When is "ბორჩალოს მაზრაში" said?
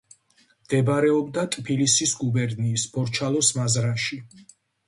2.97-4.23